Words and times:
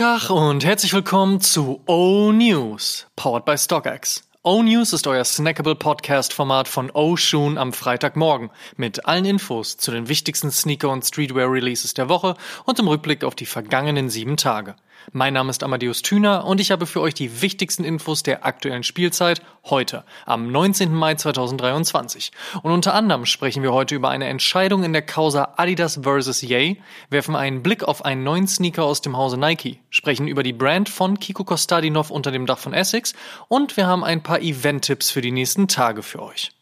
Tag 0.00 0.30
und 0.30 0.64
herzlich 0.64 0.94
willkommen 0.94 1.42
zu 1.42 1.82
O 1.84 2.32
News, 2.32 3.06
powered 3.16 3.44
by 3.44 3.58
StockX. 3.58 4.26
O 4.42 4.62
News 4.62 4.94
ist 4.94 5.06
euer 5.06 5.24
snackable 5.24 5.74
Podcast-Format 5.74 6.68
von 6.68 6.90
O 6.94 7.18
Shoon 7.18 7.58
am 7.58 7.74
Freitagmorgen 7.74 8.48
mit 8.78 9.04
allen 9.04 9.26
Infos 9.26 9.76
zu 9.76 9.90
den 9.90 10.08
wichtigsten 10.08 10.50
Sneaker- 10.50 10.88
und 10.88 11.04
Streetwear-Releases 11.04 11.92
der 11.92 12.08
Woche 12.08 12.34
und 12.64 12.78
im 12.78 12.88
Rückblick 12.88 13.24
auf 13.24 13.34
die 13.34 13.44
vergangenen 13.44 14.08
sieben 14.08 14.38
Tage. 14.38 14.74
Mein 15.12 15.34
Name 15.34 15.50
ist 15.50 15.62
Amadeus 15.62 16.02
Thüner 16.02 16.44
und 16.44 16.60
ich 16.60 16.70
habe 16.70 16.86
für 16.86 17.00
euch 17.00 17.14
die 17.14 17.42
wichtigsten 17.42 17.84
Infos 17.84 18.22
der 18.22 18.44
aktuellen 18.46 18.82
Spielzeit 18.82 19.42
heute, 19.64 20.04
am 20.26 20.52
19. 20.52 20.94
Mai 20.94 21.14
2023. 21.14 22.30
Und 22.62 22.70
unter 22.70 22.94
anderem 22.94 23.26
sprechen 23.26 23.62
wir 23.62 23.72
heute 23.72 23.94
über 23.94 24.08
eine 24.10 24.26
Entscheidung 24.26 24.84
in 24.84 24.92
der 24.92 25.02
Causa 25.02 25.54
Adidas 25.56 26.00
vs. 26.02 26.42
Yay, 26.42 26.80
werfen 27.08 27.34
einen 27.34 27.62
Blick 27.62 27.82
auf 27.82 28.04
einen 28.04 28.22
neuen 28.22 28.46
Sneaker 28.46 28.84
aus 28.84 29.00
dem 29.00 29.16
Hause 29.16 29.36
Nike, 29.36 29.80
sprechen 29.90 30.28
über 30.28 30.42
die 30.42 30.52
Brand 30.52 30.88
von 30.88 31.18
Kiko 31.18 31.44
Kostadinov 31.44 32.10
unter 32.10 32.30
dem 32.30 32.46
Dach 32.46 32.58
von 32.58 32.72
Essex 32.72 33.14
und 33.48 33.76
wir 33.76 33.86
haben 33.86 34.04
ein 34.04 34.22
paar 34.22 34.40
Event-Tipps 34.40 35.10
für 35.10 35.22
die 35.22 35.32
nächsten 35.32 35.68
Tage 35.68 36.02
für 36.02 36.22
euch. 36.22 36.52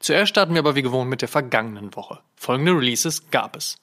Zuerst 0.00 0.30
starten 0.30 0.54
wir 0.54 0.60
aber 0.60 0.76
wie 0.76 0.82
gewohnt 0.82 1.10
mit 1.10 1.22
der 1.22 1.28
vergangenen 1.28 1.96
Woche. 1.96 2.20
Folgende 2.36 2.72
Releases 2.72 3.30
gab 3.30 3.56
es. 3.56 3.78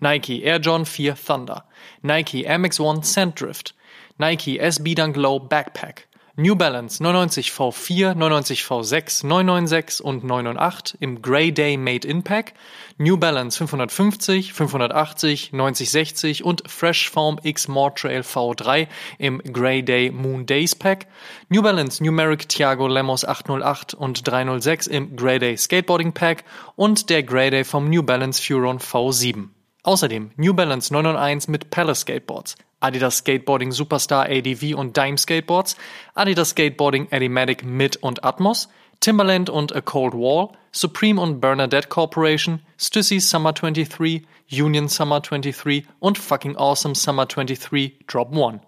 Nike 0.00 0.42
Air 0.42 0.58
John 0.58 0.84
4 0.84 1.14
Thunder, 1.16 1.64
Nike 2.02 2.44
Air 2.44 2.58
Max 2.58 2.80
1 2.80 3.12
Sanddrift, 3.12 3.74
Nike 4.18 4.58
SB 4.58 4.94
Dunk 4.94 5.16
Low 5.16 5.38
Backpack, 5.38 6.06
New 6.38 6.54
Balance 6.54 7.02
99 7.02 7.50
V4, 7.50 8.14
99 8.14 8.60
V6, 8.62 9.26
996 9.26 10.04
und 10.04 10.22
998 10.22 11.00
im 11.00 11.22
Grey 11.22 11.50
Day 11.50 11.78
Made 11.78 12.06
in 12.06 12.22
Pack, 12.24 12.52
New 12.98 13.16
Balance 13.16 13.56
550, 13.56 14.52
580, 14.52 15.54
9060 15.54 16.44
und 16.44 16.70
Fresh 16.70 17.08
Foam 17.08 17.40
X 17.42 17.68
More 17.68 17.94
Trail 17.94 18.20
V3 18.20 18.86
im 19.18 19.38
Grey 19.50 19.82
Day 19.82 20.10
Moon 20.10 20.44
Days 20.44 20.74
Pack, 20.74 21.06
New 21.48 21.62
Balance 21.62 22.04
Numeric 22.04 22.50
Thiago 22.50 22.86
Lemos 22.86 23.24
808 23.24 23.94
und 23.94 24.28
306 24.28 24.88
im 24.88 25.16
Grey 25.16 25.38
Day 25.38 25.56
Skateboarding 25.56 26.12
Pack 26.12 26.44
und 26.74 27.08
der 27.08 27.22
Grey 27.22 27.48
Day 27.48 27.64
vom 27.64 27.88
New 27.88 28.02
Balance 28.02 28.42
Furon 28.42 28.78
V7. 28.78 29.55
Außerdem 29.86 30.32
New 30.36 30.52
Balance 30.52 30.92
991 30.92 31.48
mit 31.48 31.70
Palace 31.70 32.00
Skateboards, 32.00 32.56
Adidas 32.80 33.18
Skateboarding 33.18 33.70
Superstar 33.70 34.26
ADV 34.28 34.74
und 34.76 34.96
Dime 34.96 35.16
Skateboards, 35.16 35.76
Adidas 36.12 36.50
Skateboarding 36.50 37.06
Adimatic 37.12 37.62
Mid 37.64 37.96
und 38.02 38.24
Atmos, 38.24 38.68
Timberland 38.98 39.48
und 39.48 39.76
A 39.76 39.80
Cold 39.80 40.14
Wall, 40.14 40.48
Supreme 40.72 41.20
und 41.20 41.40
Bernadette 41.40 41.86
Corporation, 41.86 42.62
Stussy 42.76 43.20
Summer 43.20 43.52
23, 43.52 44.26
Union 44.50 44.88
Summer 44.88 45.20
23 45.20 45.86
und 46.00 46.18
Fucking 46.18 46.56
Awesome 46.56 46.96
Summer 46.96 47.26
23 47.26 48.06
Drop 48.08 48.36
1. 48.36 48.62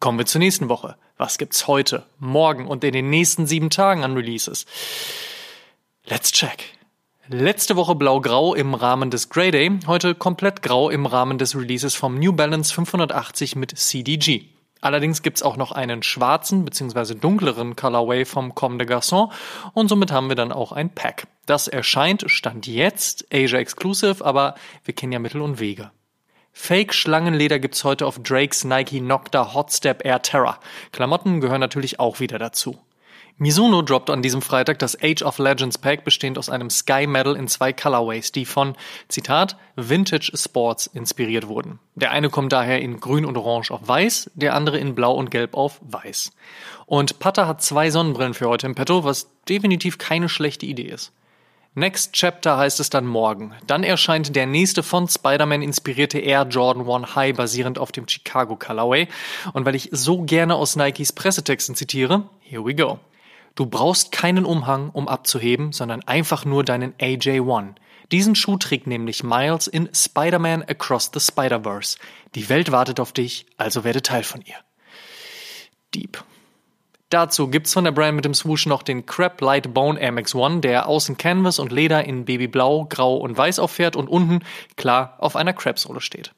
Kommen 0.00 0.18
wir 0.18 0.24
zur 0.24 0.38
nächsten 0.38 0.70
Woche. 0.70 0.96
Was 1.18 1.36
gibt's 1.36 1.66
heute, 1.66 2.06
morgen 2.18 2.66
und 2.66 2.82
in 2.82 2.94
den 2.94 3.10
nächsten 3.10 3.46
sieben 3.46 3.68
Tagen 3.68 4.04
an 4.04 4.14
Releases? 4.14 4.64
Let's 6.06 6.32
check. 6.32 6.64
Letzte 7.28 7.74
Woche 7.74 7.96
blau-grau 7.96 8.54
im 8.54 8.74
Rahmen 8.74 9.10
des 9.10 9.30
Grey 9.30 9.50
Day, 9.50 9.80
heute 9.88 10.14
komplett 10.14 10.62
grau 10.62 10.90
im 10.90 11.06
Rahmen 11.06 11.38
des 11.38 11.56
Releases 11.56 11.96
vom 11.96 12.20
New 12.20 12.32
Balance 12.32 12.72
580 12.72 13.56
mit 13.56 13.76
CDG. 13.76 14.44
Allerdings 14.80 15.22
gibt's 15.22 15.42
auch 15.42 15.56
noch 15.56 15.72
einen 15.72 16.04
schwarzen 16.04 16.64
bzw. 16.64 17.16
dunkleren 17.16 17.74
Colorway 17.74 18.24
vom 18.24 18.54
Comme 18.54 18.78
des 18.78 18.86
Garçons 18.86 19.32
und 19.72 19.88
somit 19.88 20.12
haben 20.12 20.28
wir 20.28 20.36
dann 20.36 20.52
auch 20.52 20.70
ein 20.70 20.88
Pack. 20.88 21.26
Das 21.46 21.66
erscheint, 21.66 22.26
stand 22.28 22.68
jetzt, 22.68 23.26
Asia 23.32 23.58
Exclusive, 23.58 24.24
aber 24.24 24.54
wir 24.84 24.94
kennen 24.94 25.10
ja 25.10 25.18
Mittel 25.18 25.40
und 25.40 25.58
Wege. 25.58 25.90
Fake 26.52 26.94
Schlangenleder 26.94 27.58
gibt's 27.58 27.82
heute 27.82 28.06
auf 28.06 28.20
Drakes 28.22 28.62
Nike 28.62 29.00
Nocta 29.00 29.52
Hotstep 29.52 30.04
Air 30.04 30.22
Terra. 30.22 30.60
Klamotten 30.92 31.40
gehören 31.40 31.60
natürlich 31.60 31.98
auch 31.98 32.20
wieder 32.20 32.38
dazu. 32.38 32.78
Mizuno 33.38 33.82
droppt 33.82 34.08
an 34.08 34.22
diesem 34.22 34.40
Freitag 34.40 34.78
das 34.78 34.96
Age 35.02 35.20
of 35.20 35.38
Legends 35.38 35.76
Pack, 35.76 36.04
bestehend 36.04 36.38
aus 36.38 36.48
einem 36.48 36.70
Sky 36.70 37.06
Medal 37.06 37.36
in 37.36 37.48
zwei 37.48 37.70
Colorways, 37.70 38.32
die 38.32 38.46
von, 38.46 38.74
Zitat, 39.08 39.58
Vintage 39.76 40.32
Sports 40.34 40.86
inspiriert 40.86 41.46
wurden. 41.46 41.78
Der 41.96 42.12
eine 42.12 42.30
kommt 42.30 42.52
daher 42.52 42.80
in 42.80 42.98
grün 42.98 43.26
und 43.26 43.36
orange 43.36 43.70
auf 43.72 43.86
weiß, 43.86 44.30
der 44.36 44.54
andere 44.54 44.78
in 44.78 44.94
blau 44.94 45.12
und 45.12 45.30
gelb 45.30 45.54
auf 45.54 45.80
weiß. 45.82 46.32
Und 46.86 47.18
Pata 47.18 47.46
hat 47.46 47.60
zwei 47.60 47.90
Sonnenbrillen 47.90 48.32
für 48.32 48.48
heute 48.48 48.66
im 48.68 48.74
Petto, 48.74 49.04
was 49.04 49.28
definitiv 49.50 49.98
keine 49.98 50.30
schlechte 50.30 50.64
Idee 50.64 50.88
ist. 50.88 51.12
Next 51.74 52.14
Chapter 52.14 52.56
heißt 52.56 52.80
es 52.80 52.88
dann 52.88 53.04
morgen. 53.04 53.52
Dann 53.66 53.84
erscheint 53.84 54.34
der 54.34 54.46
nächste 54.46 54.82
von 54.82 55.08
Spider-Man 55.08 55.60
inspirierte 55.60 56.18
Air 56.18 56.46
Jordan 56.48 56.88
1 56.88 57.14
High 57.14 57.36
basierend 57.36 57.78
auf 57.78 57.92
dem 57.92 58.08
Chicago 58.08 58.56
Colorway. 58.56 59.08
Und 59.52 59.66
weil 59.66 59.74
ich 59.74 59.90
so 59.92 60.22
gerne 60.22 60.54
aus 60.54 60.74
Nikes 60.74 61.12
Pressetexten 61.12 61.74
zitiere, 61.74 62.22
here 62.40 62.64
we 62.64 62.74
go. 62.74 62.98
Du 63.56 63.64
brauchst 63.64 64.12
keinen 64.12 64.44
Umhang, 64.44 64.90
um 64.90 65.08
abzuheben, 65.08 65.72
sondern 65.72 66.02
einfach 66.02 66.44
nur 66.44 66.62
deinen 66.62 66.92
AJ1. 66.94 67.74
Diesen 68.12 68.34
Schuh 68.34 68.58
trägt 68.58 68.86
nämlich 68.86 69.24
Miles 69.24 69.66
in 69.66 69.88
Spider-Man 69.92 70.62
Across 70.62 71.10
the 71.14 71.20
Spider-Verse. 71.20 71.98
Die 72.34 72.48
Welt 72.50 72.70
wartet 72.70 73.00
auf 73.00 73.12
dich, 73.12 73.46
also 73.56 73.82
werde 73.82 74.02
Teil 74.02 74.22
von 74.22 74.42
ihr. 74.42 74.56
Deep. 75.94 76.22
Dazu 77.08 77.48
gibt's 77.48 77.72
von 77.72 77.84
der 77.84 77.92
Brand 77.92 78.16
mit 78.16 78.26
dem 78.26 78.34
Swoosh 78.34 78.66
noch 78.66 78.82
den 78.82 79.06
Crab 79.06 79.40
Light 79.40 79.72
Bone 79.72 79.98
Air 79.98 80.12
Max 80.12 80.34
One, 80.34 80.60
der 80.60 80.86
außen 80.86 81.16
Canvas 81.16 81.58
und 81.58 81.72
Leder 81.72 82.04
in 82.04 82.26
Babyblau, 82.26 82.84
Grau 82.90 83.16
und 83.16 83.38
Weiß 83.38 83.58
auffährt 83.58 83.96
und 83.96 84.08
unten, 84.08 84.40
klar, 84.76 85.16
auf 85.18 85.34
einer 85.34 85.54
Crab-Sohle 85.54 86.02
steht. 86.02 86.34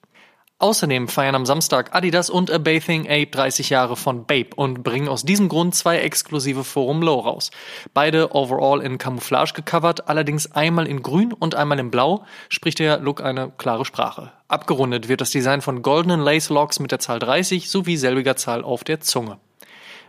Außerdem 0.60 1.06
feiern 1.06 1.36
am 1.36 1.46
Samstag 1.46 1.94
Adidas 1.94 2.30
und 2.30 2.50
A 2.50 2.58
Bathing 2.58 3.06
Ape 3.06 3.26
30 3.26 3.70
Jahre 3.70 3.94
von 3.94 4.26
Babe 4.26 4.50
und 4.56 4.82
bringen 4.82 5.06
aus 5.06 5.22
diesem 5.22 5.48
Grund 5.48 5.76
zwei 5.76 5.98
exklusive 5.98 6.64
Forum 6.64 7.00
Low 7.00 7.20
raus. 7.20 7.52
Beide 7.94 8.34
overall 8.34 8.82
in 8.82 8.98
Camouflage 8.98 9.52
gecovert, 9.54 10.08
allerdings 10.08 10.50
einmal 10.50 10.88
in 10.88 11.00
grün 11.02 11.32
und 11.32 11.54
einmal 11.54 11.78
in 11.78 11.92
blau, 11.92 12.24
spricht 12.48 12.80
der 12.80 12.98
Look 12.98 13.22
eine 13.22 13.52
klare 13.56 13.84
Sprache. 13.84 14.32
Abgerundet 14.48 15.08
wird 15.08 15.20
das 15.20 15.30
Design 15.30 15.60
von 15.60 15.80
goldenen 15.82 16.20
Lace 16.20 16.48
Locks 16.48 16.80
mit 16.80 16.90
der 16.90 16.98
Zahl 16.98 17.20
30 17.20 17.70
sowie 17.70 17.96
selbiger 17.96 18.34
Zahl 18.34 18.64
auf 18.64 18.82
der 18.82 18.98
Zunge. 18.98 19.38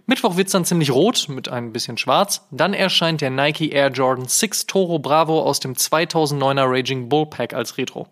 Mittwoch 0.09 0.37
wird's 0.37 0.53
dann 0.53 0.65
ziemlich 0.65 0.89
rot 0.89 1.27
mit 1.29 1.49
ein 1.49 1.71
bisschen 1.71 1.95
schwarz. 1.95 2.41
Dann 2.49 2.73
erscheint 2.73 3.21
der 3.21 3.29
Nike 3.29 3.71
Air 3.71 3.91
Jordan 3.91 4.27
6 4.27 4.65
Toro 4.65 4.97
Bravo 4.97 5.43
aus 5.43 5.59
dem 5.59 5.75
2009er 5.75 6.65
Raging 6.65 7.09
Bull 7.09 7.27
Pack 7.27 7.53
als 7.53 7.77
Retro. 7.77 8.07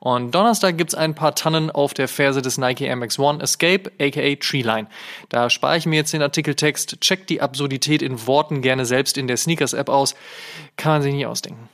Und 0.00 0.34
Donnerstag 0.34 0.78
gibt's 0.78 0.94
ein 0.94 1.14
paar 1.14 1.34
Tannen 1.34 1.70
auf 1.70 1.92
der 1.92 2.08
Ferse 2.08 2.40
des 2.40 2.56
Nike 2.56 2.88
MX 2.88 3.18
One 3.18 3.42
Escape, 3.42 3.92
aka 4.00 4.34
Treeline. 4.36 4.88
Da 5.28 5.50
spare 5.50 5.76
ich 5.76 5.84
mir 5.84 5.96
jetzt 5.96 6.14
den 6.14 6.22
Artikeltext, 6.22 7.02
checkt 7.02 7.28
die 7.28 7.42
Absurdität 7.42 8.00
in 8.00 8.26
Worten 8.26 8.62
gerne 8.62 8.86
selbst 8.86 9.18
in 9.18 9.28
der 9.28 9.36
Sneakers 9.36 9.74
App 9.74 9.90
aus. 9.90 10.14
Kann 10.78 10.92
man 10.92 11.02
sich 11.02 11.12
nicht 11.12 11.26
ausdenken. 11.26 11.68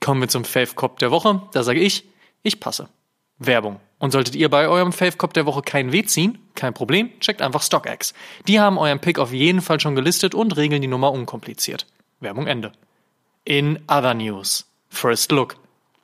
Kommen 0.00 0.22
wir 0.22 0.28
zum 0.28 0.46
Fave 0.46 0.74
Cop 0.74 0.98
der 1.00 1.10
Woche. 1.10 1.42
Da 1.52 1.62
sage 1.62 1.80
ich, 1.80 2.04
ich 2.42 2.60
passe. 2.60 2.88
Werbung. 3.38 3.80
Und 3.98 4.12
solltet 4.12 4.36
ihr 4.36 4.48
bei 4.48 4.68
eurem 4.68 4.92
Fave 4.92 5.16
Cop 5.16 5.34
der 5.34 5.46
Woche 5.46 5.62
keinen 5.62 5.92
Weh 5.92 6.04
ziehen, 6.04 6.38
kein 6.54 6.74
Problem, 6.74 7.10
checkt 7.20 7.42
einfach 7.42 7.62
StockX. 7.62 8.14
Die 8.46 8.60
haben 8.60 8.78
euren 8.78 9.00
Pick 9.00 9.18
auf 9.18 9.32
jeden 9.32 9.60
Fall 9.60 9.80
schon 9.80 9.96
gelistet 9.96 10.34
und 10.34 10.56
regeln 10.56 10.82
die 10.82 10.88
Nummer 10.88 11.12
unkompliziert. 11.12 11.86
Werbung 12.20 12.46
Ende. 12.46 12.72
In 13.44 13.80
other 13.88 14.14
news. 14.14 14.66
First 14.88 15.32
Look. 15.32 15.56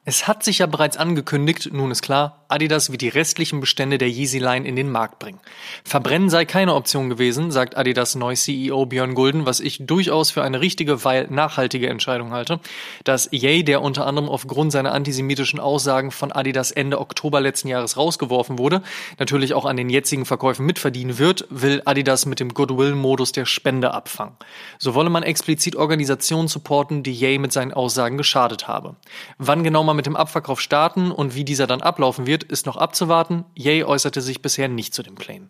Es 0.06 0.28
hat 0.28 0.42
sich 0.42 0.58
ja 0.58 0.66
bereits 0.66 0.98
angekündigt, 0.98 1.70
nun 1.72 1.90
ist 1.90 2.02
klar, 2.02 2.44
Adidas 2.48 2.92
wird 2.92 3.00
die 3.00 3.08
restlichen 3.08 3.60
Bestände 3.60 3.96
der 3.96 4.10
Yeezy 4.10 4.38
Line 4.38 4.68
in 4.68 4.76
den 4.76 4.92
Markt 4.92 5.18
bringen. 5.18 5.40
Verbrennen 5.82 6.28
sei 6.28 6.44
keine 6.44 6.74
Option 6.74 7.08
gewesen, 7.08 7.50
sagt 7.50 7.74
Adidas 7.76 8.14
neu 8.14 8.36
CEO 8.36 8.84
Björn 8.84 9.14
Gulden, 9.14 9.46
was 9.46 9.60
ich 9.60 9.86
durchaus 9.86 10.30
für 10.30 10.42
eine 10.42 10.60
richtige, 10.60 11.04
weil 11.04 11.28
nachhaltige 11.30 11.88
Entscheidung 11.88 12.32
halte. 12.32 12.60
Dass 13.04 13.30
Ye, 13.32 13.62
der 13.62 13.80
unter 13.80 14.06
anderem 14.06 14.28
aufgrund 14.28 14.72
seiner 14.72 14.92
antisemitischen 14.92 15.58
Aussagen 15.58 16.10
von 16.10 16.32
Adidas 16.32 16.70
Ende 16.70 17.00
Oktober 17.00 17.40
letzten 17.40 17.68
Jahres 17.68 17.96
rausgeworfen 17.96 18.58
wurde, 18.58 18.82
natürlich 19.18 19.54
auch 19.54 19.64
an 19.64 19.78
den 19.78 19.88
jetzigen 19.88 20.26
Verkäufen 20.26 20.66
mitverdienen 20.66 21.18
wird, 21.18 21.46
will 21.48 21.80
Adidas 21.86 22.26
mit 22.26 22.40
dem 22.40 22.52
Goodwill-Modus 22.52 23.32
der 23.32 23.46
Spende 23.46 23.94
abfangen. 23.94 24.36
So 24.78 24.94
wolle 24.94 25.08
man 25.08 25.22
explizit 25.22 25.76
Organisationen 25.76 26.48
supporten, 26.48 27.02
die 27.02 27.12
Ye 27.12 27.38
mit 27.38 27.52
seinen 27.54 27.72
Aussagen 27.72 28.18
geschadet 28.18 28.68
habe. 28.68 28.96
Wann 29.38 29.64
genau 29.64 29.82
man 29.82 29.93
mit 29.94 30.06
dem 30.06 30.16
Abverkauf 30.16 30.60
starten 30.60 31.10
und 31.10 31.34
wie 31.34 31.44
dieser 31.44 31.66
dann 31.66 31.80
ablaufen 31.80 32.26
wird, 32.26 32.44
ist 32.44 32.66
noch 32.66 32.76
abzuwarten. 32.76 33.44
Ye 33.54 33.84
äußerte 33.84 34.20
sich 34.20 34.42
bisher 34.42 34.68
nicht 34.68 34.94
zu 34.94 35.02
dem 35.02 35.16
Claim. 35.16 35.48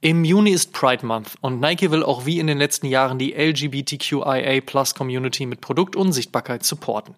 Im 0.00 0.24
Juni 0.24 0.50
ist 0.50 0.72
Pride 0.72 1.04
Month 1.06 1.36
und 1.40 1.60
Nike 1.60 1.90
will 1.90 2.02
auch 2.02 2.26
wie 2.26 2.38
in 2.38 2.46
den 2.46 2.58
letzten 2.58 2.86
Jahren 2.86 3.18
die 3.18 3.32
LGBTQIA 3.32 4.60
Plus 4.60 4.94
Community 4.94 5.46
mit 5.46 5.60
Produkt 5.60 5.96
und 5.96 6.12
Sichtbarkeit 6.12 6.64
supporten. 6.64 7.14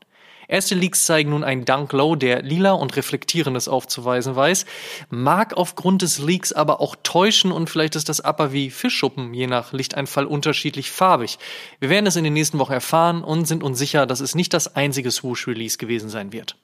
Erste 0.49 0.75
Leaks 0.75 1.05
zeigen 1.05 1.29
nun 1.31 1.45
einen 1.45 1.67
Dunk 1.67 1.93
Low, 1.93 2.17
der 2.17 2.41
lila 2.41 2.73
und 2.73 2.97
reflektierendes 2.97 3.69
aufzuweisen 3.69 4.35
weiß, 4.35 4.65
mag 5.11 5.55
aufgrund 5.55 6.01
des 6.01 6.19
Leaks 6.19 6.55
aber 6.55 6.81
auch 6.81 6.97
täuschen 7.03 7.53
und 7.53 7.69
vielleicht 7.69 7.97
ist 7.97 8.09
das 8.09 8.25
Upper 8.25 8.51
wie 8.51 8.71
Fischschuppen 8.71 9.35
je 9.35 9.47
nach 9.47 9.75
Lichteinfall 9.75 10.25
unterschiedlich 10.25 10.91
farbig. 10.91 11.39
Wir 11.81 11.91
werden 11.91 12.07
es 12.07 12.17
in 12.17 12.25
den 12.25 12.33
nächsten 12.33 12.59
Wochen 12.59 12.73
erfahren 12.73 13.23
und 13.23 13.45
sind 13.45 13.63
uns 13.63 13.79
sicher, 13.79 14.07
dass 14.07 14.21
es 14.21 14.35
nicht 14.35 14.55
das 14.55 14.75
einzige 14.75 15.11
Swoosh-Release 15.11 15.77
gewesen 15.77 16.09
sein 16.09 16.33
wird. 16.33 16.57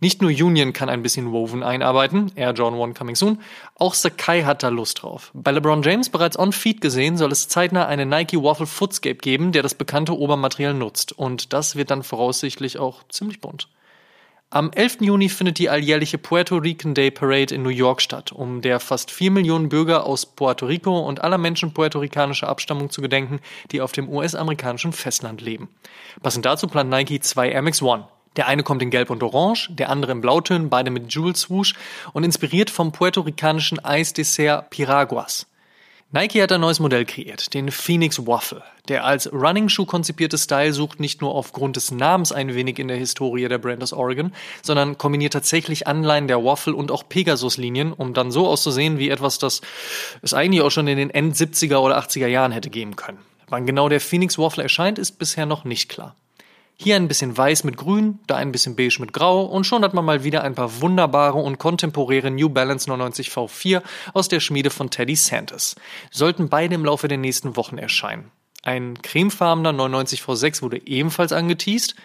Nicht 0.00 0.22
nur 0.22 0.30
Union 0.30 0.72
kann 0.72 0.88
ein 0.88 1.02
bisschen 1.02 1.32
Woven 1.32 1.64
einarbeiten, 1.64 2.30
Air 2.36 2.52
Jordan 2.52 2.80
1 2.80 2.96
coming 2.96 3.16
soon, 3.16 3.40
auch 3.74 3.94
Sakai 3.94 4.44
hat 4.44 4.62
da 4.62 4.68
Lust 4.68 5.02
drauf. 5.02 5.32
Bei 5.34 5.50
LeBron 5.50 5.82
James 5.82 6.08
bereits 6.08 6.38
on 6.38 6.52
Feed 6.52 6.80
gesehen, 6.80 7.16
soll 7.16 7.32
es 7.32 7.48
zeitnah 7.48 7.86
eine 7.86 8.06
Nike 8.06 8.40
Waffle 8.40 8.66
Footscape 8.66 9.16
geben, 9.16 9.50
der 9.50 9.62
das 9.62 9.74
bekannte 9.74 10.16
Obermaterial 10.16 10.74
nutzt. 10.74 11.10
Und 11.10 11.52
das 11.52 11.74
wird 11.74 11.90
dann 11.90 12.04
voraussichtlich 12.04 12.78
auch 12.78 13.02
ziemlich 13.08 13.40
bunt. 13.40 13.68
Am 14.50 14.70
11. 14.72 14.98
Juni 15.00 15.28
findet 15.28 15.58
die 15.58 15.68
alljährliche 15.68 16.16
Puerto 16.16 16.56
Rican 16.56 16.94
Day 16.94 17.10
Parade 17.10 17.54
in 17.54 17.62
New 17.62 17.68
York 17.68 18.00
statt, 18.00 18.32
um 18.32 18.62
der 18.62 18.80
fast 18.80 19.10
vier 19.10 19.30
Millionen 19.30 19.68
Bürger 19.68 20.06
aus 20.06 20.24
Puerto 20.24 20.64
Rico 20.64 21.00
und 21.00 21.22
aller 21.22 21.36
Menschen 21.36 21.74
puerto-ricanischer 21.74 22.48
Abstammung 22.48 22.88
zu 22.88 23.02
gedenken, 23.02 23.40
die 23.72 23.82
auf 23.82 23.92
dem 23.92 24.08
US-amerikanischen 24.08 24.92
Festland 24.92 25.42
leben. 25.42 25.68
Passend 26.22 26.46
dazu 26.46 26.66
plant 26.66 26.88
Nike 26.88 27.20
zwei 27.20 27.50
Air 27.50 27.60
Max 27.60 27.82
One. 27.82 28.08
Der 28.38 28.46
eine 28.46 28.62
kommt 28.62 28.82
in 28.82 28.90
Gelb 28.90 29.10
und 29.10 29.24
Orange, 29.24 29.68
der 29.72 29.90
andere 29.90 30.12
in 30.12 30.20
Blautönen, 30.20 30.70
beide 30.70 30.92
mit 30.92 31.12
Jewel 31.12 31.34
Swoosh 31.34 31.74
und 32.12 32.22
inspiriert 32.22 32.70
vom 32.70 32.92
puerto-ricanischen 32.92 33.84
Eisdessert 33.84 34.70
Piraguas. 34.70 35.48
Nike 36.12 36.40
hat 36.40 36.52
ein 36.52 36.60
neues 36.60 36.78
Modell 36.78 37.04
kreiert, 37.04 37.52
den 37.52 37.72
Phoenix 37.72 38.28
Waffle. 38.28 38.62
Der 38.86 39.04
als 39.04 39.30
Running-Schuh 39.32 39.86
konzipierte 39.86 40.38
Style 40.38 40.72
sucht 40.72 41.00
nicht 41.00 41.20
nur 41.20 41.34
aufgrund 41.34 41.74
des 41.74 41.90
Namens 41.90 42.30
ein 42.30 42.54
wenig 42.54 42.78
in 42.78 42.86
der 42.86 42.96
Historie 42.96 43.48
der 43.48 43.58
Brand 43.58 43.82
aus 43.82 43.92
Oregon, 43.92 44.32
sondern 44.62 44.96
kombiniert 44.98 45.32
tatsächlich 45.32 45.88
Anleihen 45.88 46.28
der 46.28 46.44
Waffle 46.44 46.76
und 46.76 46.92
auch 46.92 47.08
Pegasus-Linien, 47.08 47.92
um 47.92 48.14
dann 48.14 48.30
so 48.30 48.46
auszusehen 48.46 49.00
wie 49.00 49.10
etwas, 49.10 49.38
das 49.38 49.62
es 50.22 50.32
eigentlich 50.32 50.62
auch 50.62 50.70
schon 50.70 50.86
in 50.86 50.96
den 50.96 51.10
End 51.10 51.34
70er 51.34 51.78
oder 51.78 51.98
80er 51.98 52.28
Jahren 52.28 52.52
hätte 52.52 52.70
geben 52.70 52.94
können. 52.94 53.18
Wann 53.48 53.66
genau 53.66 53.88
der 53.88 54.00
Phoenix 54.00 54.38
Waffle 54.38 54.62
erscheint, 54.62 55.00
ist 55.00 55.18
bisher 55.18 55.44
noch 55.44 55.64
nicht 55.64 55.88
klar. 55.88 56.14
Hier 56.80 56.94
ein 56.94 57.08
bisschen 57.08 57.36
weiß 57.36 57.64
mit 57.64 57.76
grün, 57.76 58.20
da 58.28 58.36
ein 58.36 58.52
bisschen 58.52 58.76
beige 58.76 59.00
mit 59.00 59.12
grau 59.12 59.44
und 59.44 59.64
schon 59.64 59.82
hat 59.82 59.94
man 59.94 60.04
mal 60.04 60.22
wieder 60.22 60.44
ein 60.44 60.54
paar 60.54 60.80
wunderbare 60.80 61.36
und 61.36 61.58
kontemporäre 61.58 62.30
New 62.30 62.48
Balance 62.48 62.88
99 62.88 63.30
V4 63.30 63.82
aus 64.14 64.28
der 64.28 64.38
Schmiede 64.38 64.70
von 64.70 64.88
Teddy 64.88 65.16
Santis. 65.16 65.74
Sollten 66.12 66.48
beide 66.48 66.76
im 66.76 66.84
Laufe 66.84 67.08
der 67.08 67.18
nächsten 67.18 67.56
Wochen 67.56 67.78
erscheinen. 67.78 68.30
Ein 68.62 69.02
cremefarbener 69.02 69.72
99 69.72 70.20
V6 70.20 70.62
wurde 70.62 70.86
ebenfalls 70.86 71.32
angeteased. 71.32 71.96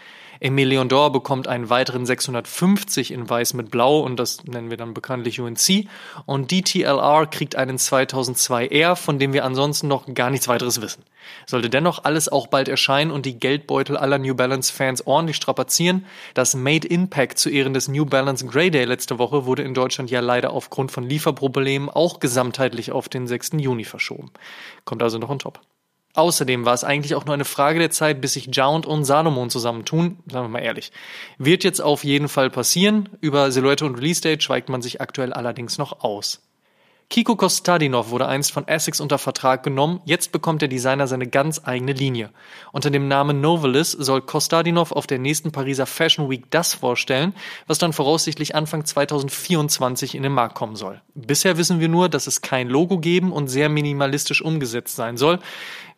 Emilion 0.43 0.89
d'Or 0.89 1.09
bekommt 1.09 1.47
einen 1.47 1.69
weiteren 1.69 2.05
650 2.05 3.11
in 3.11 3.29
Weiß 3.29 3.53
mit 3.53 3.71
Blau 3.71 4.01
und 4.01 4.17
das 4.17 4.43
nennen 4.43 4.69
wir 4.69 4.75
dann 4.75 4.93
bekanntlich 4.93 5.39
UNC. 5.39 5.87
Und 6.25 6.51
DTLR 6.51 7.27
kriegt 7.27 7.55
einen 7.55 7.77
2002R, 7.77 8.97
von 8.97 9.19
dem 9.19 9.31
wir 9.31 9.45
ansonsten 9.45 9.87
noch 9.87 10.05
gar 10.13 10.29
nichts 10.29 10.49
weiteres 10.49 10.81
wissen. 10.81 11.03
Sollte 11.45 11.69
dennoch 11.69 12.03
alles 12.03 12.27
auch 12.27 12.47
bald 12.47 12.67
erscheinen 12.67 13.09
und 13.09 13.25
die 13.25 13.39
Geldbeutel 13.39 13.95
aller 13.95 14.17
New 14.17 14.35
Balance 14.35 14.73
Fans 14.73 15.07
ordentlich 15.07 15.37
strapazieren, 15.37 16.05
das 16.33 16.55
Made 16.55 16.89
Impact 16.89 17.39
zu 17.39 17.49
Ehren 17.49 17.73
des 17.73 17.87
New 17.87 18.05
Balance 18.05 18.45
Grey 18.45 18.69
Day 18.69 18.83
letzte 18.83 19.19
Woche 19.19 19.45
wurde 19.45 19.63
in 19.63 19.73
Deutschland 19.73 20.11
ja 20.11 20.19
leider 20.19 20.51
aufgrund 20.51 20.91
von 20.91 21.05
Lieferproblemen 21.05 21.89
auch 21.89 22.19
gesamtheitlich 22.19 22.91
auf 22.91 23.07
den 23.07 23.27
6. 23.27 23.51
Juni 23.59 23.85
verschoben. 23.85 24.31
Kommt 24.83 25.01
also 25.03 25.19
noch 25.19 25.29
on 25.29 25.39
top. 25.39 25.61
Außerdem 26.15 26.63
war 26.65 26.75
es 26.75 26.83
eigentlich 26.83 27.15
auch 27.15 27.25
nur 27.25 27.33
eine 27.33 27.45
Frage 27.45 27.79
der 27.79 27.89
Zeit, 27.89 28.21
bis 28.21 28.33
sich 28.33 28.49
Jount 28.51 28.85
und 28.85 29.03
Salomon 29.03 29.49
zusammentun, 29.49 30.19
sagen 30.31 30.45
wir 30.45 30.49
mal 30.49 30.59
ehrlich. 30.59 30.91
Wird 31.39 31.63
jetzt 31.63 31.81
auf 31.81 32.03
jeden 32.03 32.29
Fall 32.29 32.51
passieren. 32.51 33.09
Über 33.19 33.51
Silhouette 33.51 33.85
und 33.85 33.95
Release 33.95 34.21
Date 34.21 34.43
schweigt 34.43 34.69
man 34.69 34.83
sich 34.83 35.01
aktuell 35.01 35.33
allerdings 35.33 35.79
noch 35.79 36.03
aus. 36.03 36.39
Kiko 37.13 37.35
Kostadinov 37.35 38.09
wurde 38.09 38.27
einst 38.27 38.51
von 38.51 38.67
Essex 38.67 38.99
unter 38.99 39.19
Vertrag 39.19 39.61
genommen, 39.61 40.01
jetzt 40.03 40.31
bekommt 40.31 40.63
der 40.63 40.67
Designer 40.67 41.05
seine 41.05 41.27
ganz 41.27 41.61
eigene 41.63 41.93
Linie. 41.93 42.31
Unter 42.71 42.89
dem 42.89 43.07
Namen 43.07 43.39
Novelis 43.39 43.91
soll 43.91 44.23
Kostadinov 44.23 44.91
auf 44.91 45.05
der 45.05 45.19
nächsten 45.19 45.51
Pariser 45.51 45.85
Fashion 45.85 46.31
Week 46.31 46.49
das 46.49 46.73
vorstellen, 46.73 47.35
was 47.67 47.77
dann 47.77 47.93
voraussichtlich 47.93 48.55
Anfang 48.55 48.83
2024 48.83 50.15
in 50.15 50.23
den 50.23 50.31
Markt 50.31 50.55
kommen 50.55 50.75
soll. 50.75 51.01
Bisher 51.13 51.59
wissen 51.59 51.79
wir 51.79 51.87
nur, 51.87 52.09
dass 52.09 52.25
es 52.25 52.41
kein 52.41 52.67
Logo 52.67 52.97
geben 52.97 53.31
und 53.31 53.47
sehr 53.47 53.69
minimalistisch 53.69 54.41
umgesetzt 54.41 54.95
sein 54.95 55.15
soll. 55.15 55.37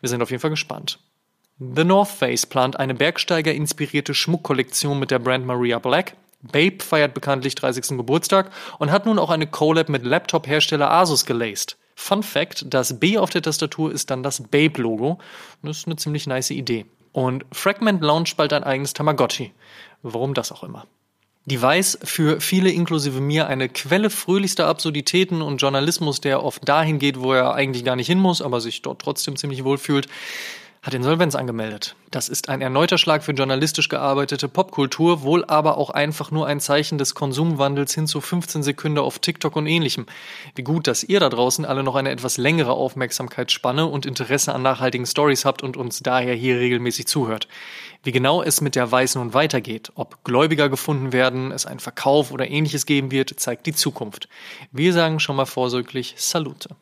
Wir 0.02 0.10
sind 0.10 0.20
auf 0.20 0.30
jeden 0.30 0.42
Fall 0.42 0.50
gespannt. 0.50 0.98
The 1.58 1.84
North 1.84 2.10
Face 2.10 2.44
plant 2.44 2.78
eine 2.78 2.94
Bergsteiger-inspirierte 2.94 4.12
Schmuckkollektion 4.12 4.98
mit 4.98 5.10
der 5.10 5.20
Brand 5.20 5.46
Maria 5.46 5.78
Black. 5.78 6.14
Babe 6.42 6.82
feiert 6.82 7.14
bekanntlich 7.14 7.54
30. 7.54 7.96
Geburtstag 7.96 8.50
und 8.78 8.90
hat 8.90 9.06
nun 9.06 9.18
auch 9.18 9.30
eine 9.30 9.46
Collab 9.46 9.88
mit 9.88 10.04
Laptop-Hersteller 10.04 10.90
Asus 10.90 11.24
gelaced. 11.24 11.76
Fun 11.94 12.22
Fact, 12.22 12.66
das 12.68 13.00
B 13.00 13.18
auf 13.18 13.30
der 13.30 13.42
Tastatur 13.42 13.90
ist 13.90 14.10
dann 14.10 14.22
das 14.22 14.42
Babe-Logo. 14.42 15.18
Das 15.62 15.78
ist 15.78 15.86
eine 15.86 15.96
ziemlich 15.96 16.26
nice 16.26 16.50
Idee. 16.50 16.86
Und 17.12 17.46
Fragment 17.52 18.02
launcht 18.02 18.36
bald 18.36 18.52
ein 18.52 18.64
eigenes 18.64 18.92
Tamagotchi. 18.92 19.52
Warum 20.02 20.34
das 20.34 20.52
auch 20.52 20.62
immer. 20.62 20.86
Weiß 21.46 21.98
für 22.02 22.40
viele 22.40 22.70
inklusive 22.70 23.20
mir 23.20 23.46
eine 23.46 23.68
Quelle 23.68 24.10
fröhlichster 24.10 24.66
Absurditäten 24.66 25.40
und 25.40 25.58
Journalismus, 25.62 26.20
der 26.20 26.42
oft 26.42 26.68
dahin 26.68 26.98
geht, 26.98 27.20
wo 27.20 27.32
er 27.32 27.54
eigentlich 27.54 27.84
gar 27.84 27.96
nicht 27.96 28.08
hin 28.08 28.18
muss, 28.18 28.42
aber 28.42 28.60
sich 28.60 28.82
dort 28.82 29.00
trotzdem 29.00 29.36
ziemlich 29.36 29.64
wohl 29.64 29.78
fühlt 29.78 30.08
hat 30.86 30.94
Insolvenz 30.94 31.34
angemeldet. 31.34 31.96
Das 32.12 32.28
ist 32.28 32.48
ein 32.48 32.60
erneuter 32.60 32.96
Schlag 32.96 33.24
für 33.24 33.32
journalistisch 33.32 33.88
gearbeitete 33.88 34.46
Popkultur, 34.46 35.22
wohl 35.22 35.44
aber 35.44 35.78
auch 35.78 35.90
einfach 35.90 36.30
nur 36.30 36.46
ein 36.46 36.60
Zeichen 36.60 36.96
des 36.96 37.16
Konsumwandels 37.16 37.92
hin 37.92 38.06
zu 38.06 38.20
15 38.20 38.62
Sekunden 38.62 38.98
auf 38.98 39.18
TikTok 39.18 39.56
und 39.56 39.66
ähnlichem. 39.66 40.06
Wie 40.54 40.62
gut, 40.62 40.86
dass 40.86 41.02
ihr 41.02 41.18
da 41.18 41.28
draußen 41.28 41.64
alle 41.64 41.82
noch 41.82 41.96
eine 41.96 42.10
etwas 42.10 42.36
längere 42.36 42.70
Aufmerksamkeitsspanne 42.70 43.84
und 43.84 44.06
Interesse 44.06 44.54
an 44.54 44.62
nachhaltigen 44.62 45.06
Stories 45.06 45.44
habt 45.44 45.64
und 45.64 45.76
uns 45.76 46.04
daher 46.04 46.34
hier 46.34 46.60
regelmäßig 46.60 47.08
zuhört. 47.08 47.48
Wie 48.04 48.12
genau 48.12 48.40
es 48.40 48.60
mit 48.60 48.76
der 48.76 48.92
Weiß 48.92 49.16
nun 49.16 49.34
weitergeht, 49.34 49.90
ob 49.96 50.22
Gläubiger 50.22 50.68
gefunden 50.68 51.12
werden, 51.12 51.50
es 51.50 51.66
einen 51.66 51.80
Verkauf 51.80 52.30
oder 52.30 52.48
ähnliches 52.48 52.86
geben 52.86 53.10
wird, 53.10 53.40
zeigt 53.40 53.66
die 53.66 53.74
Zukunft. 53.74 54.28
Wir 54.70 54.92
sagen 54.92 55.18
schon 55.18 55.34
mal 55.34 55.46
vorsorglich 55.46 56.14
Salute. 56.16 56.76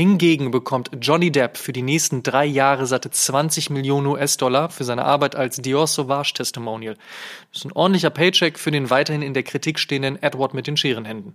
Hingegen 0.00 0.50
bekommt 0.50 0.90
Johnny 0.98 1.30
Depp 1.30 1.58
für 1.58 1.74
die 1.74 1.82
nächsten 1.82 2.22
drei 2.22 2.46
Jahre 2.46 2.86
satte 2.86 3.10
20 3.10 3.68
Millionen 3.68 4.06
US-Dollar 4.06 4.70
für 4.70 4.82
seine 4.82 5.04
Arbeit 5.04 5.36
als 5.36 5.58
Dior 5.58 5.86
Sauvage 5.86 6.32
Testimonial. 6.32 6.94
Das 7.52 7.60
ist 7.60 7.64
ein 7.66 7.72
ordentlicher 7.72 8.08
Paycheck 8.08 8.58
für 8.58 8.70
den 8.70 8.88
weiterhin 8.88 9.20
in 9.20 9.34
der 9.34 9.42
Kritik 9.42 9.78
stehenden 9.78 10.16
Edward 10.22 10.54
mit 10.54 10.66
den 10.66 10.78
Scherenhänden. 10.78 11.34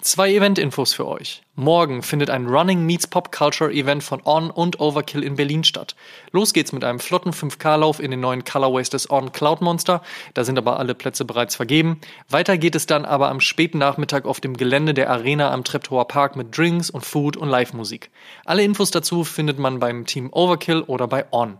Zwei 0.00 0.32
Event-Infos 0.32 0.94
für 0.94 1.08
euch. 1.08 1.42
Morgen 1.56 2.02
findet 2.04 2.30
ein 2.30 2.46
Running 2.46 2.86
Meets 2.86 3.08
Pop 3.08 3.32
Culture 3.32 3.72
Event 3.72 4.04
von 4.04 4.22
On 4.24 4.48
und 4.48 4.78
Overkill 4.78 5.24
in 5.24 5.34
Berlin 5.34 5.64
statt. 5.64 5.96
Los 6.30 6.52
geht's 6.52 6.72
mit 6.72 6.84
einem 6.84 7.00
flotten 7.00 7.32
5K-Lauf 7.32 7.98
in 7.98 8.12
den 8.12 8.20
neuen 8.20 8.44
Colorways 8.44 8.90
des 8.90 9.10
On 9.10 9.32
Cloud 9.32 9.60
Monster. 9.60 10.00
Da 10.34 10.44
sind 10.44 10.56
aber 10.56 10.78
alle 10.78 10.94
Plätze 10.94 11.24
bereits 11.24 11.56
vergeben. 11.56 12.00
Weiter 12.28 12.56
geht 12.58 12.76
es 12.76 12.86
dann 12.86 13.04
aber 13.04 13.28
am 13.28 13.40
späten 13.40 13.78
Nachmittag 13.78 14.24
auf 14.24 14.40
dem 14.40 14.56
Gelände 14.56 14.94
der 14.94 15.10
Arena 15.10 15.50
am 15.50 15.64
Treptower 15.64 16.06
Park 16.06 16.36
mit 16.36 16.56
Drinks 16.56 16.90
und 16.90 17.04
Food 17.04 17.36
und 17.36 17.48
Live-Musik. 17.48 18.10
Alle 18.44 18.62
Infos 18.62 18.92
dazu 18.92 19.24
findet 19.24 19.58
man 19.58 19.80
beim 19.80 20.06
Team 20.06 20.28
Overkill 20.32 20.82
oder 20.82 21.08
bei 21.08 21.26
On. 21.32 21.58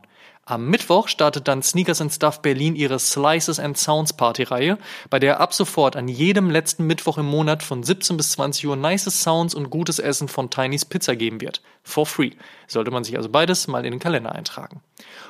Am 0.49 0.71
Mittwoch 0.71 1.09
startet 1.09 1.47
dann 1.47 1.63
Sneakers 1.63 2.01
and 2.01 2.11
Stuff 2.11 2.41
Berlin 2.41 2.75
ihre 2.75 2.99
Slices 2.99 3.61
and 3.61 3.77
Sounds 3.77 4.15
Party-Reihe, 4.15 4.79
bei 5.11 5.19
der 5.19 5.41
ab 5.41 5.53
sofort 5.53 5.95
an 5.95 6.09
jedem 6.09 6.49
letzten 6.49 6.87
Mittwoch 6.87 7.19
im 7.19 7.27
Monat 7.27 7.63
von 7.63 7.83
17 7.83 8.17
bis 8.17 8.31
20 8.31 8.67
Uhr 8.67 8.75
nice 8.75 9.05
Sounds 9.05 9.55
und 9.55 9.69
gutes 9.69 9.99
Essen 9.99 10.27
von 10.27 10.49
Tiny's 10.49 10.87
Pizza 10.87 11.17
geben 11.17 11.43
wird. 11.43 11.61
For 11.83 12.07
free. 12.07 12.31
Sollte 12.67 12.91
man 12.91 13.05
sich 13.05 13.19
also 13.19 13.29
beides 13.29 13.69
mal 13.69 13.85
in 13.85 13.91
den 13.91 14.01
Kalender 14.01 14.33
eintragen. 14.33 14.81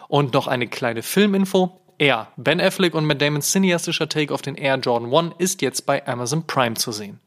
Und 0.07 0.35
noch 0.35 0.47
eine 0.47 0.69
kleine 0.69 1.03
Filminfo. 1.03 1.81
Er, 1.99 2.29
Ben 2.37 2.61
Affleck 2.61 2.95
und 2.95 3.05
Matt 3.05 3.21
Damons 3.21 3.51
cineastischer 3.51 4.09
Take 4.09 4.33
auf 4.33 4.43
den 4.43 4.55
Air 4.55 4.77
Jordan 4.77 5.13
1 5.13 5.35
ist 5.39 5.63
jetzt 5.63 5.85
bei 5.85 6.07
Amazon 6.07 6.47
Prime 6.47 6.77
zu 6.77 6.93
sehen. 6.93 7.19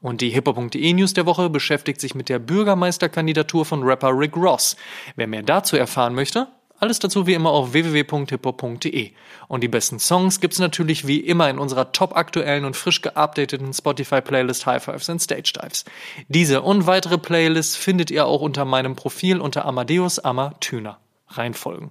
Und 0.00 0.22
die 0.22 0.30
hiphop.de 0.30 0.92
News 0.94 1.12
der 1.12 1.26
Woche 1.26 1.50
beschäftigt 1.50 2.00
sich 2.00 2.14
mit 2.14 2.30
der 2.30 2.38
Bürgermeisterkandidatur 2.38 3.66
von 3.66 3.82
Rapper 3.82 4.18
Rick 4.18 4.36
Ross. 4.36 4.76
Wer 5.16 5.26
mehr 5.26 5.42
dazu 5.42 5.76
erfahren 5.76 6.14
möchte, 6.14 6.48
alles 6.78 6.98
dazu 6.98 7.26
wie 7.26 7.34
immer 7.34 7.50
auf 7.50 7.72
www.hiphop.de. 7.72 9.12
Und 9.48 9.62
die 9.62 9.68
besten 9.68 9.98
Songs 9.98 10.40
gibt's 10.40 10.58
natürlich 10.58 11.06
wie 11.06 11.20
immer 11.20 11.48
in 11.48 11.58
unserer 11.58 11.92
top 11.92 12.16
aktuellen 12.16 12.64
und 12.64 12.76
frisch 12.76 13.02
geupdateten 13.02 13.72
Spotify-Playlist 13.72 14.66
High 14.66 14.82
Fives 14.82 15.10
and 15.10 15.22
Stage 15.22 15.52
Dives. 15.60 15.84
Diese 16.28 16.62
und 16.62 16.86
weitere 16.86 17.18
Playlists 17.18 17.76
findet 17.76 18.10
ihr 18.10 18.26
auch 18.26 18.40
unter 18.40 18.64
meinem 18.64 18.96
Profil 18.96 19.40
unter 19.40 19.64
Amadeus 19.64 20.18
Amma 20.18 20.54
Thüner. 20.60 20.98
Reinfolgen. 21.28 21.90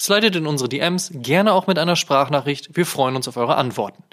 Slidet 0.00 0.36
in 0.36 0.46
unsere 0.46 0.68
DMs, 0.68 1.10
gerne 1.12 1.52
auch 1.52 1.66
mit 1.66 1.78
einer 1.78 1.96
Sprachnachricht. 1.96 2.76
Wir 2.76 2.86
freuen 2.86 3.16
uns 3.16 3.26
auf 3.26 3.36
eure 3.36 3.56
Antworten. 3.56 4.04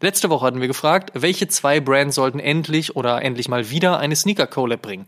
Letzte 0.00 0.30
Woche 0.30 0.46
hatten 0.46 0.60
wir 0.60 0.68
gefragt, 0.68 1.10
welche 1.14 1.48
zwei 1.48 1.80
Brands 1.80 2.16
sollten 2.16 2.40
endlich 2.40 2.96
oder 2.96 3.22
endlich 3.22 3.48
mal 3.48 3.70
wieder 3.70 3.98
eine 3.98 4.16
Sneaker 4.16 4.46
Collab 4.46 4.82
bringen. 4.82 5.06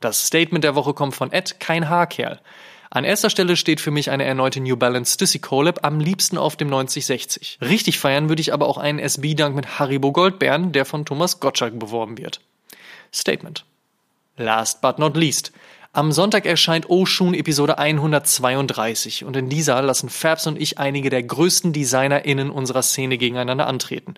Das 0.00 0.26
Statement 0.26 0.64
der 0.64 0.74
Woche 0.74 0.94
kommt 0.94 1.14
von 1.14 1.32
Ed 1.32 1.60
Kein 1.60 1.88
Haarkerl. 1.88 2.40
An 2.90 3.04
erster 3.04 3.30
Stelle 3.30 3.56
steht 3.56 3.80
für 3.80 3.90
mich 3.90 4.10
eine 4.10 4.24
erneute 4.24 4.60
New 4.60 4.76
Balance 4.76 5.14
Stussy 5.14 5.38
Collab, 5.38 5.80
am 5.82 5.98
liebsten 5.98 6.38
auf 6.38 6.56
dem 6.56 6.68
9060. 6.68 7.58
Richtig 7.60 7.98
feiern 7.98 8.28
würde 8.28 8.40
ich 8.40 8.52
aber 8.52 8.68
auch 8.68 8.78
einen 8.78 8.98
SB-Dank 8.98 9.56
mit 9.56 9.78
Haribo 9.78 10.12
Goldbeeren, 10.12 10.72
der 10.72 10.84
von 10.84 11.04
Thomas 11.04 11.40
Gottschalk 11.40 11.78
beworben 11.78 12.18
wird. 12.18 12.40
Statement. 13.12 13.64
Last 14.36 14.80
but 14.80 14.98
not 14.98 15.16
least. 15.16 15.52
Am 15.96 16.10
Sonntag 16.10 16.44
erscheint 16.44 16.90
Oshun 16.90 17.34
Episode 17.34 17.78
132 17.78 19.24
und 19.24 19.36
in 19.36 19.48
dieser 19.48 19.80
lassen 19.80 20.08
Fabs 20.08 20.44
und 20.48 20.60
ich 20.60 20.76
einige 20.76 21.08
der 21.08 21.22
größten 21.22 21.72
DesignerInnen 21.72 22.50
unserer 22.50 22.82
Szene 22.82 23.16
gegeneinander 23.16 23.68
antreten. 23.68 24.14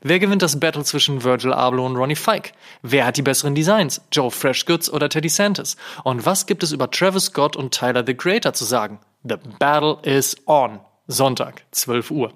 Wer 0.00 0.20
gewinnt 0.20 0.40
das 0.40 0.58
Battle 0.58 0.84
zwischen 0.84 1.22
Virgil 1.24 1.52
Abloh 1.52 1.84
und 1.84 1.96
Ronnie 1.96 2.16
Fike? 2.16 2.52
Wer 2.80 3.04
hat 3.04 3.18
die 3.18 3.22
besseren 3.22 3.54
Designs? 3.54 4.00
Joe 4.10 4.30
Freshgoods 4.30 4.90
oder 4.90 5.10
Teddy 5.10 5.28
Santis? 5.28 5.76
Und 6.02 6.24
was 6.24 6.46
gibt 6.46 6.62
es 6.62 6.72
über 6.72 6.90
Travis 6.90 7.26
Scott 7.26 7.56
und 7.56 7.74
Tyler 7.74 8.04
the 8.06 8.14
Creator 8.14 8.54
zu 8.54 8.64
sagen? 8.64 8.98
The 9.22 9.36
battle 9.58 9.98
is 10.04 10.34
on. 10.46 10.80
Sonntag, 11.08 11.66
12 11.72 12.10
Uhr. 12.10 12.32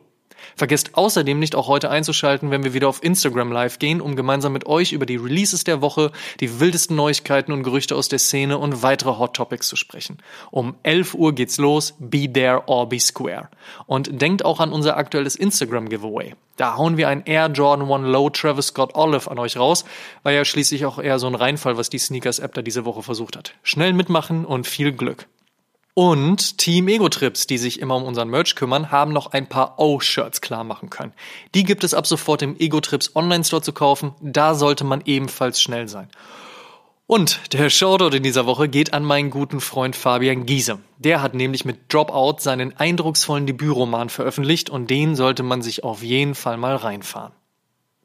Vergesst 0.56 0.96
außerdem 0.96 1.38
nicht 1.38 1.54
auch 1.54 1.68
heute 1.68 1.90
einzuschalten, 1.90 2.50
wenn 2.50 2.64
wir 2.64 2.74
wieder 2.74 2.88
auf 2.88 3.02
Instagram 3.02 3.52
live 3.52 3.78
gehen, 3.78 4.00
um 4.00 4.16
gemeinsam 4.16 4.52
mit 4.52 4.66
euch 4.66 4.92
über 4.92 5.06
die 5.06 5.16
Releases 5.16 5.64
der 5.64 5.80
Woche, 5.80 6.12
die 6.40 6.60
wildesten 6.60 6.96
Neuigkeiten 6.96 7.52
und 7.52 7.62
Gerüchte 7.62 7.96
aus 7.96 8.08
der 8.08 8.18
Szene 8.18 8.58
und 8.58 8.82
weitere 8.82 9.18
Hot 9.18 9.34
Topics 9.34 9.68
zu 9.68 9.76
sprechen. 9.76 10.18
Um 10.50 10.74
11 10.82 11.14
Uhr 11.14 11.34
geht's 11.34 11.58
los, 11.58 11.94
be 11.98 12.32
there 12.32 12.62
or 12.66 12.88
be 12.88 13.00
square. 13.00 13.48
Und 13.86 14.20
denkt 14.20 14.44
auch 14.44 14.60
an 14.60 14.72
unser 14.72 14.96
aktuelles 14.96 15.36
Instagram 15.36 15.88
Giveaway. 15.88 16.34
Da 16.56 16.76
hauen 16.76 16.96
wir 16.96 17.08
ein 17.08 17.24
Air 17.24 17.48
Jordan 17.48 17.90
1 17.90 18.12
Low 18.12 18.30
Travis 18.30 18.68
Scott 18.68 18.94
Olive 18.94 19.30
an 19.30 19.38
euch 19.38 19.56
raus, 19.56 19.84
war 20.22 20.32
ja 20.32 20.44
schließlich 20.44 20.84
auch 20.84 20.98
eher 20.98 21.18
so 21.18 21.26
ein 21.26 21.34
Reinfall, 21.34 21.76
was 21.76 21.90
die 21.90 21.98
Sneakers 21.98 22.38
App 22.38 22.54
da 22.54 22.62
diese 22.62 22.84
Woche 22.84 23.02
versucht 23.02 23.36
hat. 23.36 23.54
Schnell 23.62 23.92
mitmachen 23.92 24.44
und 24.44 24.66
viel 24.66 24.92
Glück. 24.92 25.26
Und 25.94 26.56
Team 26.56 26.88
Ego 26.88 27.10
Trips, 27.10 27.46
die 27.46 27.58
sich 27.58 27.78
immer 27.80 27.96
um 27.96 28.04
unseren 28.04 28.30
Merch 28.30 28.54
kümmern, 28.54 28.90
haben 28.90 29.12
noch 29.12 29.32
ein 29.32 29.46
paar 29.46 29.78
O-Shirts 29.78 30.40
klar 30.40 30.64
machen 30.64 30.88
können. 30.88 31.12
Die 31.54 31.64
gibt 31.64 31.84
es 31.84 31.92
ab 31.92 32.06
sofort 32.06 32.40
im 32.40 32.56
Ego 32.58 32.80
Trips 32.80 33.14
Online 33.14 33.44
Store 33.44 33.60
zu 33.60 33.74
kaufen. 33.74 34.14
Da 34.22 34.54
sollte 34.54 34.84
man 34.84 35.02
ebenfalls 35.04 35.60
schnell 35.60 35.88
sein. 35.88 36.08
Und 37.06 37.52
der 37.52 37.68
Shoutout 37.68 38.16
in 38.16 38.22
dieser 38.22 38.46
Woche 38.46 38.70
geht 38.70 38.94
an 38.94 39.04
meinen 39.04 39.28
guten 39.28 39.60
Freund 39.60 39.94
Fabian 39.94 40.46
Giese. 40.46 40.78
Der 40.96 41.20
hat 41.20 41.34
nämlich 41.34 41.66
mit 41.66 41.92
Dropout 41.92 42.36
seinen 42.38 42.74
eindrucksvollen 42.74 43.46
Debütroman 43.46 44.08
veröffentlicht 44.08 44.70
und 44.70 44.88
den 44.88 45.14
sollte 45.14 45.42
man 45.42 45.60
sich 45.60 45.84
auf 45.84 46.02
jeden 46.02 46.34
Fall 46.34 46.56
mal 46.56 46.76
reinfahren. 46.76 47.32